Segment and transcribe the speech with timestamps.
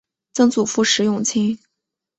[0.33, 1.59] 曾祖父石永清。